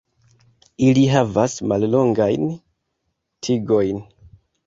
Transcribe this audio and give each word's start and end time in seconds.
Ili 0.85 1.03
havas 1.15 1.57
mallongajn 1.73 2.49
tigojn. 3.49 4.03